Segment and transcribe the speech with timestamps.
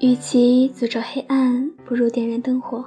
[0.00, 2.84] 与其诅咒黑暗，不如点燃灯火。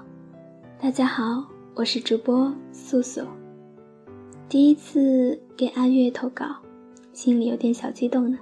[0.79, 1.45] 大家好，
[1.75, 3.19] 我是主播素素。
[4.47, 6.45] 第一次给阿月投稿，
[7.11, 8.39] 心里有点小激动呢。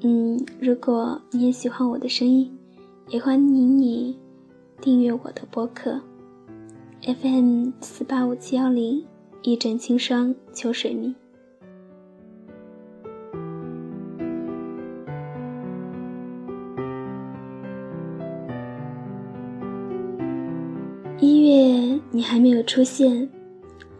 [0.00, 2.52] 嗯，如果你也喜欢我的声音，
[3.08, 4.18] 也欢迎你
[4.80, 6.00] 订阅我的播客
[7.02, 9.04] FM 四八五七幺零，
[9.42, 11.14] 一枕清霜秋水明。
[22.24, 23.28] 还没有出现，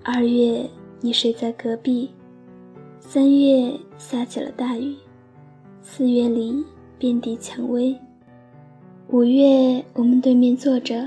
[0.03, 0.69] 二月
[1.01, 2.11] 你睡在隔壁，
[2.99, 4.97] 三月下起了大雨，
[5.83, 6.65] 四月里
[6.99, 7.95] 遍地蔷薇，
[9.09, 11.07] 五月我们对面坐着，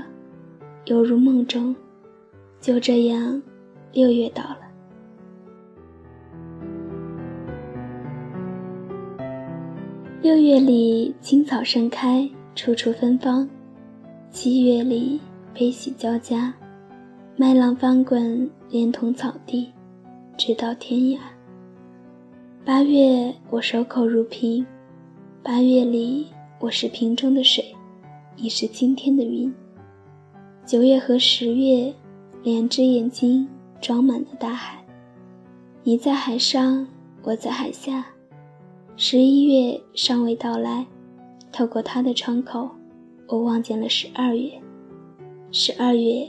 [0.86, 1.74] 犹如梦中。
[2.60, 3.42] 就这样，
[3.92, 4.58] 六月到了。
[10.22, 13.48] 六月里青草盛开，处处芬芳；
[14.30, 15.20] 七月里。
[15.54, 16.54] 悲喜交加，
[17.40, 19.68] 麦浪翻滚，连同草地，
[20.36, 21.18] 直到天涯。
[22.64, 24.66] 八月，我守口如瓶。
[25.40, 26.26] 八月里，
[26.58, 27.64] 我是瓶中的水，
[28.34, 29.54] 亦是今天的云。
[30.66, 31.94] 九月和十月，
[32.42, 33.46] 两只眼睛
[33.80, 34.84] 装满了大海。
[35.84, 36.88] 你在海上，
[37.22, 38.04] 我在海下。
[38.96, 40.84] 十一月尚未到来，
[41.52, 42.68] 透过它的窗口，
[43.28, 44.50] 我望见了十二月。
[45.52, 46.26] 十二月，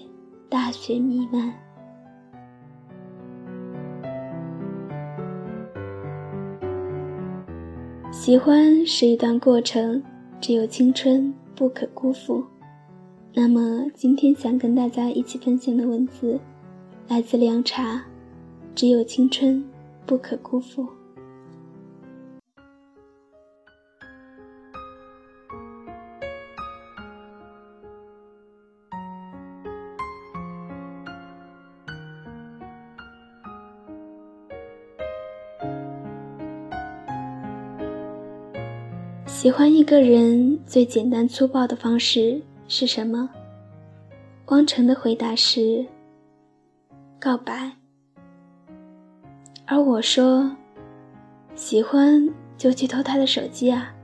[0.49, 1.53] 大雪弥漫。
[8.11, 10.01] 喜欢是一段过程，
[10.41, 12.43] 只有青春不可辜负。
[13.31, 16.39] 那么，今天想跟大家一起分享的文字，
[17.07, 18.03] 来自凉茶，
[18.73, 19.63] 只有青春
[20.07, 20.87] 不可辜负。
[39.39, 43.29] 喜欢一个人最简单粗暴的方式是什么？
[44.47, 45.85] 汪晨的回答是：
[47.21, 47.71] 告白。
[49.65, 50.53] 而我说，
[51.55, 53.95] 喜欢就去偷他的手机啊。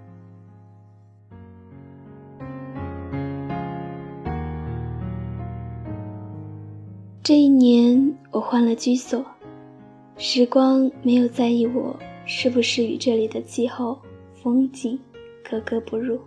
[7.22, 9.22] 这一年我换了居所，
[10.16, 11.94] 时光没有在意我
[12.25, 14.00] 是不是与这里的气候、
[14.41, 14.97] 风景。
[15.47, 16.19] 格格不入，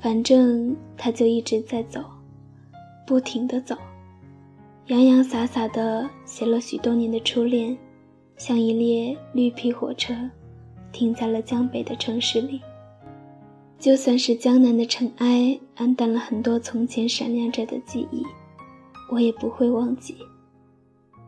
[0.00, 2.02] 反正他就一直在走，
[3.06, 3.76] 不停的走，
[4.86, 7.76] 洋洋洒洒的写了许多年的初恋，
[8.36, 10.14] 像一列绿皮火车，
[10.92, 12.60] 停在了江北的城市里。
[13.78, 18.22] 就算是江南的尘埃，暗淡了很多从前闪亮着的记忆，
[19.10, 20.16] 我也不会忘记。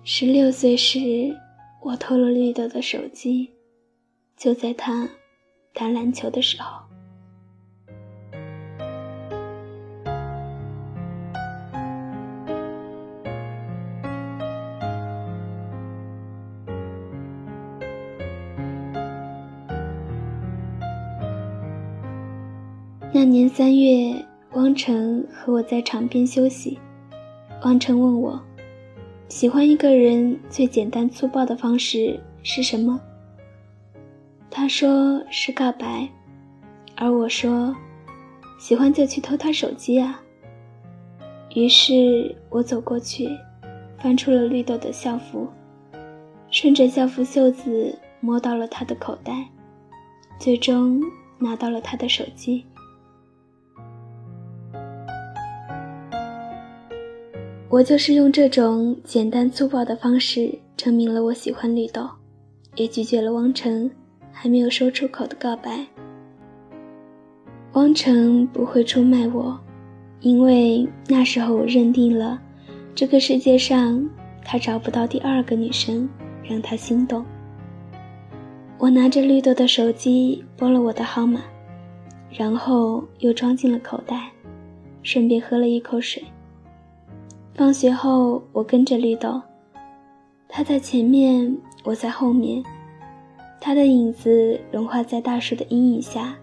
[0.03, 1.37] 十六岁时，
[1.83, 3.51] 我偷了绿豆的手机，
[4.35, 5.07] 就在他。
[5.79, 6.81] 打篮球的时候，
[23.13, 26.77] 那年三月，汪晨和我在场边休息。
[27.63, 28.43] 汪晨问我，
[29.29, 33.01] 喜欢一个人最简单粗暴的方式是什么？
[34.51, 36.09] 他说是告白，
[36.97, 37.75] 而我说，
[38.59, 40.21] 喜欢就去偷他手机啊。
[41.55, 43.29] 于是我走过去，
[43.99, 45.49] 翻出了绿豆的校服，
[46.51, 49.47] 顺着校服袖子摸到了他的口袋，
[50.39, 51.01] 最终
[51.39, 52.65] 拿到了他的手机。
[57.71, 62.09] 我就是用这种简单粗暴的方式，证明了我喜欢绿豆，
[62.77, 63.91] 也拒绝了汪晨。
[64.41, 65.85] 还没有说出口的告白，
[67.73, 69.59] 汪成不会出卖我，
[70.21, 72.41] 因为那时候我认定了，
[72.95, 74.09] 这个世界上
[74.45, 76.09] 他找不到第二个女生
[76.45, 77.27] 让他心动。
[78.79, 81.41] 我拿着绿豆的手机拨了我的号码，
[82.31, 84.31] 然后又装进了口袋，
[85.03, 86.23] 顺便喝了一口水。
[87.57, 89.43] 放学后，我跟着绿豆，
[90.49, 92.63] 他在前面，我在后面。
[93.61, 96.37] 他的影子融化在大树的阴影下，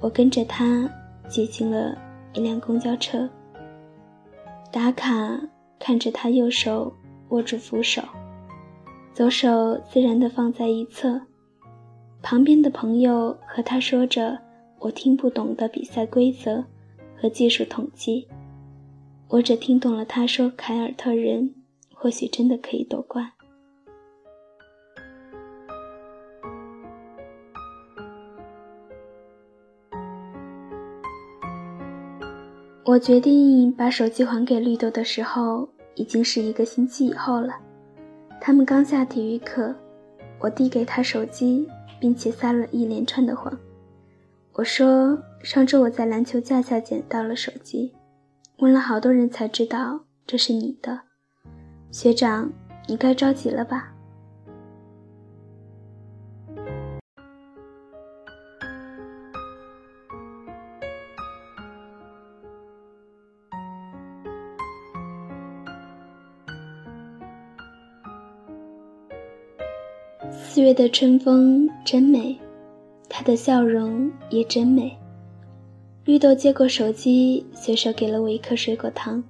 [0.00, 0.88] 我跟着他
[1.28, 1.96] 挤进了
[2.32, 3.28] 一辆公交车。
[4.70, 5.40] 打卡，
[5.78, 6.92] 看着他右手
[7.30, 8.02] 握住扶手，
[9.12, 11.20] 左手自然地放在一侧。
[12.22, 14.38] 旁边的朋友和他说着
[14.80, 16.64] ：“我听不懂的比赛规则
[17.16, 18.26] 和技术统计，
[19.28, 21.54] 我只听懂了他说凯尔特人
[21.92, 23.33] 或许真的可以夺冠。
[32.94, 37.52] 我决定把手机还给绿豆的时候，已经是一个星期以后了。
[38.40, 39.74] 他们刚下体育课，
[40.38, 41.68] 我递给他手机，
[41.98, 43.52] 并且撒了一连串的谎。
[44.52, 47.92] 我说上周我在篮球架下捡到了手机，
[48.58, 51.00] 问了好多人才知道这是你的。
[51.90, 52.48] 学长，
[52.86, 53.92] 你该着急了吧？
[70.54, 72.38] 四月的春风真美，
[73.08, 74.96] 他的笑容也真美。
[76.04, 79.20] 绿豆接过手机，随手给了我一颗水果糖，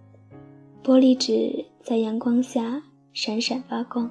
[0.85, 2.82] 玻璃纸在阳光下
[3.15, 4.11] 闪闪发光。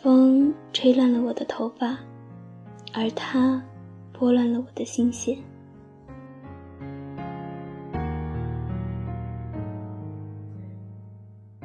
[0.00, 1.98] 风吹乱了我的头发，
[2.92, 3.60] 而它
[4.12, 5.36] 拨乱了我的心弦。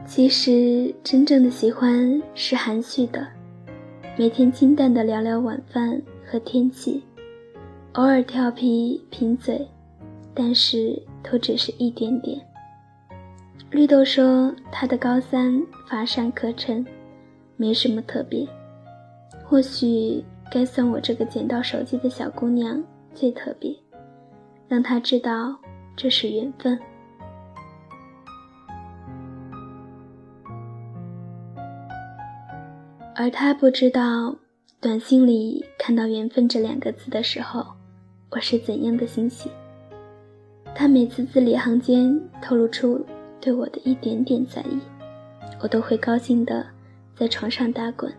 [0.04, 3.24] 其实，真正的喜欢是含蓄的。
[4.16, 7.04] 每天清淡的聊聊晚饭和天气，
[7.94, 9.68] 偶尔调皮贫嘴，
[10.36, 12.40] 但是都只是一点点。
[13.72, 16.86] 绿豆说他的高三乏善可陈，
[17.58, 18.48] 没什么特别。
[19.44, 22.84] 或许该算我这个捡到手机的小姑娘
[23.16, 23.76] 最特别，
[24.68, 25.58] 让他知道
[25.96, 26.80] 这是缘分。
[33.16, 34.36] 而他不知道，
[34.82, 37.64] 短信里看到“缘分”这两个字的时候，
[38.32, 39.52] 我是怎样的欣喜。
[40.74, 43.06] 他每次字里行间透露出
[43.40, 44.80] 对我的一点点在意，
[45.62, 46.66] 我都会高兴的
[47.16, 48.12] 在床上打滚，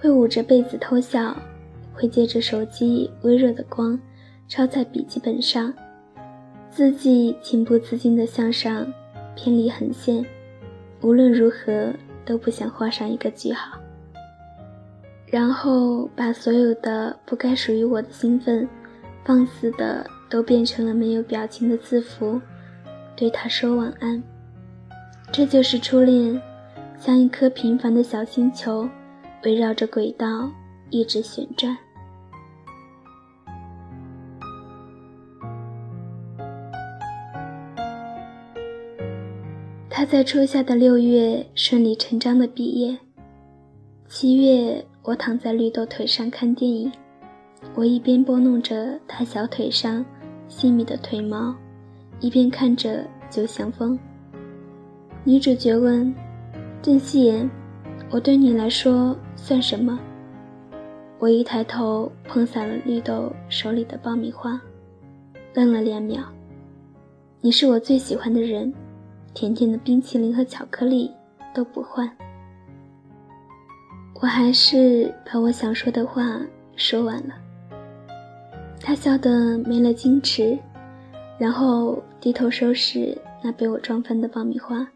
[0.00, 1.36] 会捂着被子偷笑，
[1.94, 3.96] 会借着手机微弱的光
[4.48, 5.72] 抄在笔记本上，
[6.72, 8.92] 字迹情不自禁地向上
[9.36, 10.26] 偏离横线，
[11.02, 11.92] 无论如何
[12.24, 13.77] 都不想画上一个句号。
[15.30, 18.66] 然后把所有的不该属于我的兴奋，
[19.24, 22.40] 放肆的都变成了没有表情的字符，
[23.14, 24.22] 对他说晚安。
[25.30, 26.40] 这就是初恋，
[26.98, 28.88] 像一颗平凡的小星球，
[29.44, 30.50] 围绕着轨道
[30.88, 31.76] 一直旋转。
[39.90, 42.96] 他在初夏的六月顺理成章的毕业，
[44.08, 44.82] 七月。
[45.02, 46.90] 我躺在绿豆腿上看电影，
[47.74, 50.04] 我一边拨弄着他小腿上
[50.48, 51.54] 细密的腿毛，
[52.20, 53.00] 一边看着
[53.30, 53.98] 《九祥风》。
[55.24, 56.14] 女主角问
[56.82, 57.48] ：“郑希言，
[58.10, 59.98] 我对你来说算什么？”
[61.18, 64.60] 我一抬头碰洒了绿豆手里的爆米花，
[65.54, 66.22] 愣了两秒。
[67.40, 68.72] 你是我最喜欢的人，
[69.32, 71.10] 甜甜的冰淇淋和巧克力
[71.54, 72.10] 都不换。
[74.20, 76.40] 我还是把我想说的话
[76.74, 77.34] 说完了。
[78.80, 80.58] 他笑得没了矜持，
[81.38, 84.86] 然后低头收拾那被我撞翻的爆米花。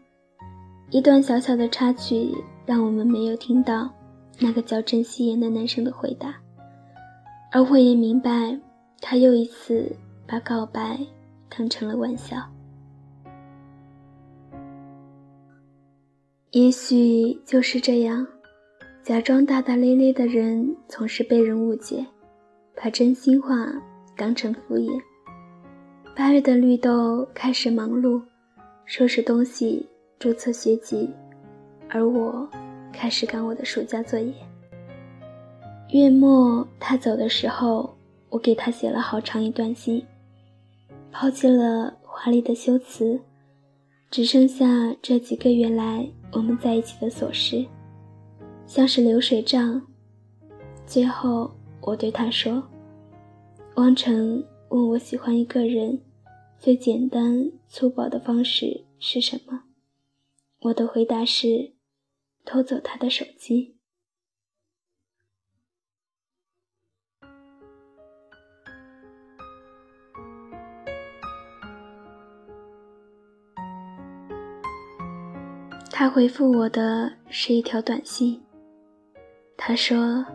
[0.89, 2.29] 一段小小的插曲
[2.65, 3.89] 让我们没有听到
[4.39, 6.35] 那个叫郑希言的男生的回答，
[7.51, 8.59] 而我也明白，
[8.99, 9.89] 他又一次
[10.27, 10.99] 把告白
[11.49, 12.37] 当成了玩笑。
[16.51, 18.27] 也许就是这样。
[19.03, 22.05] 假装大大咧咧的人总是被人误解，
[22.73, 23.53] 把真心话
[24.15, 24.97] 当成敷衍。
[26.15, 28.21] 八月的绿豆开始忙碌，
[28.85, 29.85] 收拾东西、
[30.19, 31.09] 注册学籍，
[31.89, 32.47] 而我
[32.93, 34.33] 开始赶我的暑假作业。
[35.89, 37.93] 月末他走的时候，
[38.29, 40.01] 我给他写了好长一段信，
[41.11, 43.19] 抛弃了华丽的修辞，
[44.09, 44.65] 只剩下
[45.01, 47.65] 这几个月来我们在一起的琐事。
[48.75, 49.79] 像是流水账。
[50.87, 52.67] 最后，我对他说
[53.77, 56.01] ：“汪晨问我喜欢一个人
[56.57, 59.65] 最简单粗暴的方式是什么？”
[60.61, 61.75] 我的回答是：
[62.45, 63.77] 偷走他的手机。
[75.91, 78.42] 他回复我的是一条短信。
[79.65, 80.25] 他说：“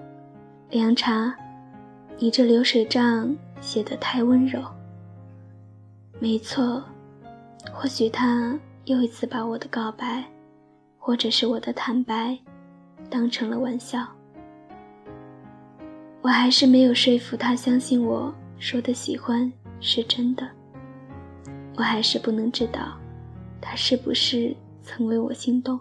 [0.73, 1.37] 凉茶，
[2.17, 4.59] 你这流水账写得太温柔。
[6.19, 6.83] 没错，
[7.71, 10.25] 或许他又一次把我的告白，
[10.97, 12.39] 或者是我的坦白，
[13.11, 14.03] 当成了玩笑。
[16.23, 20.49] 我还是没有说服他相信我说的喜欢是真的。
[21.77, 22.99] 我还是不能知道，
[23.61, 25.79] 他是不是曾为我心动。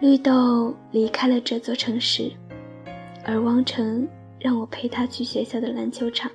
[0.00, 2.32] 绿豆离开了这座城市，
[3.22, 6.30] 而汪晨让我陪他去学校的篮球场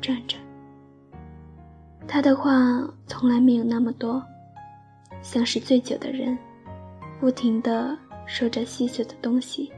[0.00, 0.40] 转转。
[2.06, 4.22] 他的话从来没有那么多，
[5.20, 6.38] 像是醉酒的人，
[7.18, 9.72] 不停地说着细碎的东西。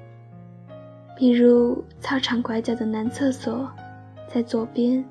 [1.17, 3.67] 比如操场拐角的男厕所
[4.29, 5.03] 在左边，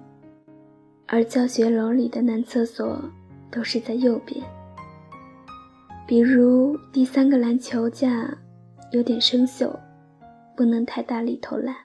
[1.07, 3.01] 而教学楼里的男厕所
[3.49, 4.39] 都是在右边。
[6.09, 8.35] 比如第三个篮球架
[8.89, 9.71] 有点生锈，
[10.55, 11.75] 不能太大力投篮。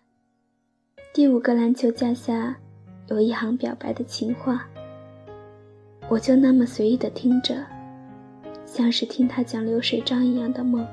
[1.12, 2.56] 第五个篮球架下
[3.08, 4.66] 有一行表白的情话，
[6.08, 7.54] 我就那么随意的听着，
[8.64, 10.86] 像是听他讲流水账一样的梦。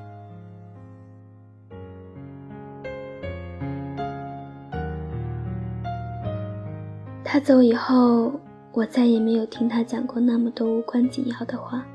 [7.24, 8.34] 他走以后，
[8.74, 11.86] 我再也没有听他讲过那么多无关紧要的话。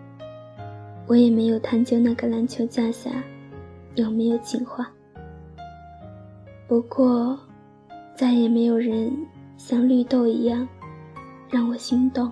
[1.07, 3.11] 我也没有探究那个篮球架下
[3.95, 4.91] 有没有情话。
[6.67, 7.39] 不过，
[8.15, 9.13] 再也没有人
[9.57, 10.67] 像绿豆一样
[11.49, 12.31] 让我心动。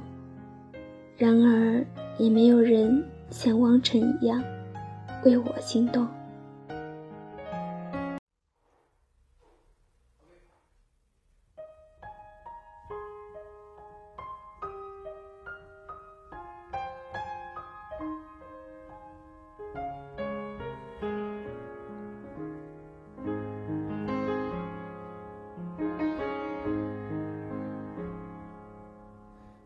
[1.16, 1.86] 然而，
[2.18, 4.42] 也没有人像汪晨一样
[5.24, 6.06] 为我心动。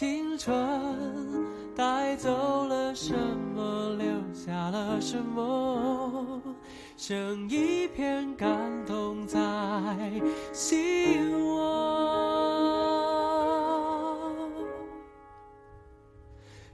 [0.00, 0.56] 青春。
[1.76, 3.14] 带走了什
[3.54, 6.40] 么，留下了什么？
[6.96, 8.48] 剩一片感
[8.86, 9.38] 动在
[10.54, 11.60] 心窝。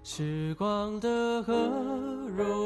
[0.04, 1.52] 时光的河
[2.28, 2.65] 入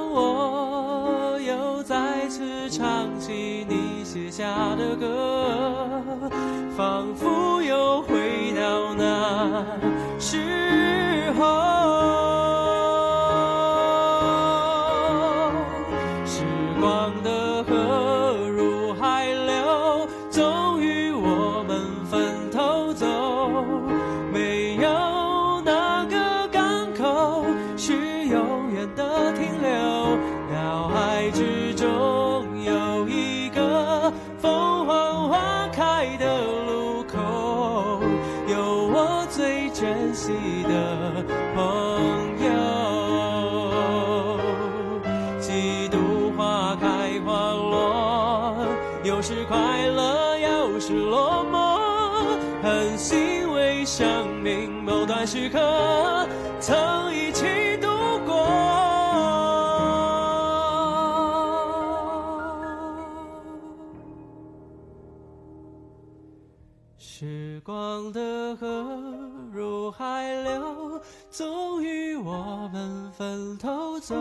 [4.31, 5.91] 下的歌，
[6.77, 9.65] 仿佛又回到那
[10.17, 11.43] 时候。
[16.25, 16.45] 时
[16.79, 17.29] 光的
[55.33, 56.27] 时刻
[56.59, 57.87] 曾一起度
[58.25, 58.35] 过。
[66.97, 68.67] 时光的河
[69.53, 74.13] 入海流，终于我们分头走。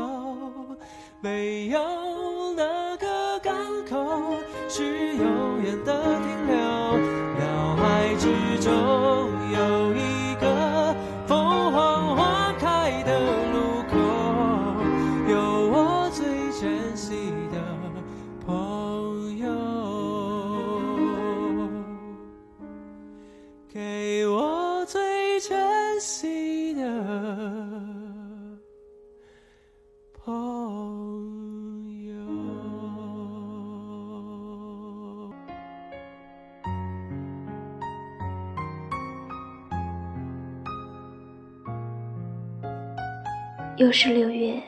[1.21, 2.62] 没有哪
[2.99, 3.52] 个港
[3.85, 3.97] 口
[4.69, 6.57] 是永远的停留。
[7.40, 8.29] 脑海之
[8.61, 8.73] 中
[43.81, 44.63] 又是六月，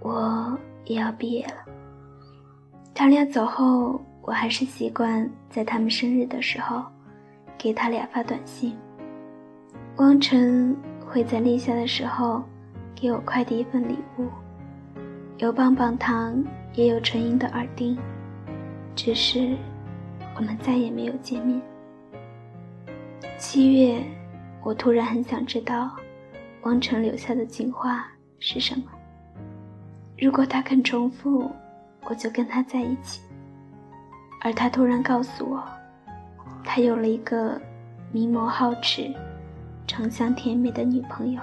[0.00, 1.64] 我也要毕业了。
[2.92, 6.84] 他俩走后，我还是习惯在他们生日的时候
[7.56, 8.76] 给他俩发短信。
[9.98, 12.42] 汪晨会在立夏的时候
[12.92, 14.26] 给我快递一份礼物，
[15.36, 16.44] 有棒棒糖，
[16.74, 17.96] 也有纯银的耳钉，
[18.96, 19.56] 只是
[20.34, 21.62] 我们再也没有见面。
[23.38, 24.02] 七月，
[24.64, 25.88] 我突然很想知道。
[26.62, 28.06] 汪晨留下的情话
[28.38, 28.84] 是什么？
[30.18, 31.50] 如果他肯重复，
[32.02, 33.20] 我就跟他在一起。
[34.40, 35.62] 而他突然告诉我，
[36.64, 37.60] 他有了一个
[38.12, 39.12] 明眸皓齿、
[39.86, 41.40] 长相甜美的女朋友。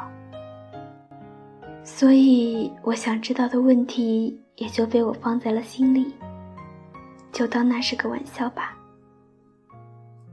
[1.84, 6.14] 所以我想知道的问题也就被我放在了心里，
[7.32, 8.76] 就当那是个玩笑吧。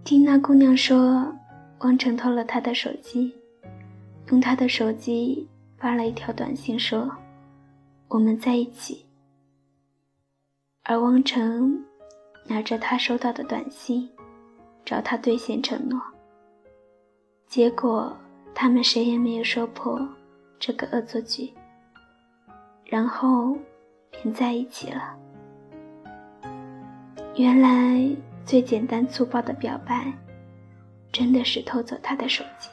[0.02, 1.32] 听那姑娘说，
[1.80, 3.34] 汪成偷了她的手机。
[4.28, 7.10] 用他的手机发了一条短信，说
[8.08, 9.04] ：“我们在一起。”
[10.84, 11.84] 而汪成
[12.46, 14.08] 拿着他收到的短信，
[14.84, 16.00] 找他兑现承诺。
[17.46, 18.16] 结果
[18.54, 20.00] 他们谁也没有说破
[20.58, 21.52] 这个恶作剧，
[22.84, 23.56] 然后
[24.10, 25.16] 便在一起了。
[27.36, 28.08] 原来
[28.44, 30.12] 最简单粗暴的表白，
[31.12, 32.68] 真的是偷走他的手机。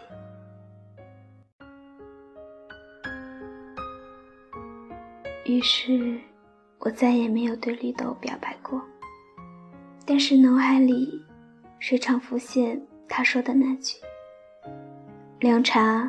[5.49, 6.15] 于是，
[6.77, 8.79] 我再也没有对绿豆表白过。
[10.05, 11.19] 但是脑海里
[11.79, 13.97] 时常浮现他说的那句
[15.41, 16.07] ：“凉茶，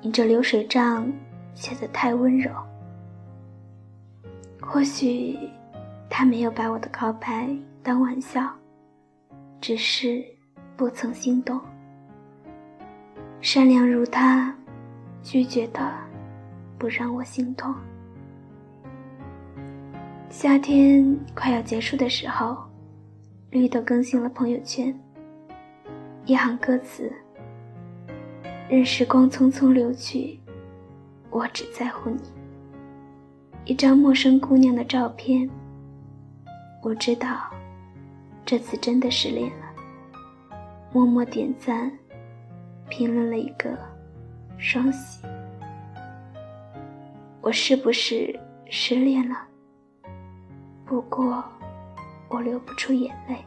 [0.00, 1.12] 你这流水账
[1.52, 2.48] 写得太温柔。”
[4.62, 5.36] 或许
[6.08, 7.48] 他没有把我的告白
[7.82, 8.48] 当玩笑，
[9.60, 10.24] 只是
[10.76, 11.60] 不曾心动。
[13.40, 14.54] 善良如他，
[15.24, 15.92] 拒绝的
[16.78, 17.74] 不让我心痛。
[20.28, 22.56] 夏天快要结束的时候，
[23.50, 24.94] 绿豆更新了朋友圈。
[26.24, 27.10] 一行歌词
[28.68, 30.38] ：“任时光匆匆流去，
[31.30, 32.20] 我只在乎你。”
[33.64, 35.48] 一张陌生姑娘的照片。
[36.82, 37.50] 我知道，
[38.44, 39.66] 这次真的失恋了。
[40.92, 41.90] 默默点赞，
[42.88, 43.76] 评论了一个
[44.58, 45.24] 双喜。
[47.40, 49.36] 我是不是失恋了？
[50.86, 51.44] 不过，
[52.28, 53.44] 我流不出眼泪。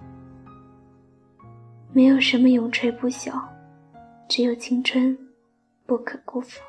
[1.93, 3.41] 没有什么永垂不朽，
[4.27, 5.17] 只有青春
[5.85, 6.59] 不可辜负。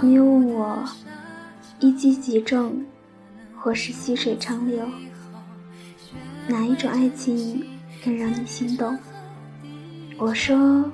[0.00, 0.84] 朋友问我，
[1.78, 2.84] 一击即中，
[3.56, 4.84] 或是细水长流，
[6.48, 7.64] 哪一种爱情
[8.04, 8.98] 更让你心动？
[10.18, 10.90] 我说，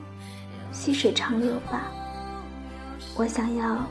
[0.71, 1.91] 细水长流吧。
[3.17, 3.87] 我想要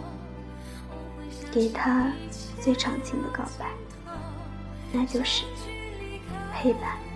[1.52, 2.12] 给他
[2.62, 3.65] 最长情的告白，
[4.93, 5.43] 那就是
[6.54, 7.09] 陪伴。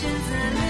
[0.00, 0.67] 选择。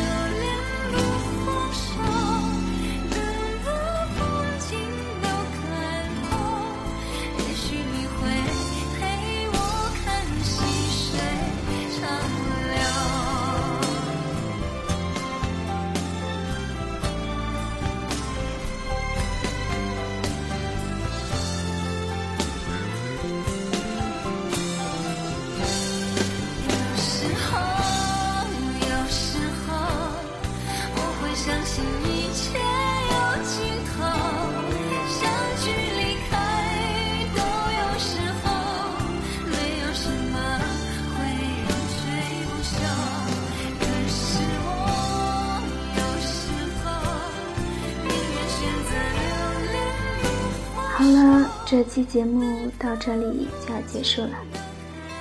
[50.98, 54.30] 好了，这期节目到这里就要结束了。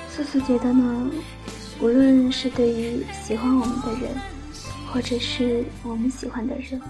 [0.09, 1.07] 素素觉得呢，
[1.79, 4.09] 无论是对于喜欢我们的人，
[4.91, 6.81] 或者是我们喜欢的人，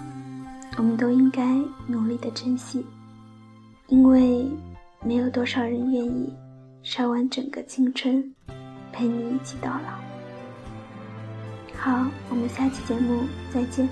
[0.78, 1.44] 我们都应该
[1.86, 2.86] 努力的珍惜，
[3.88, 4.46] 因为
[5.04, 6.32] 没有多少人愿意
[6.82, 8.34] 烧完整个青春，
[8.90, 9.98] 陪你一起到老。
[11.76, 13.86] 好，我们下期节目再见。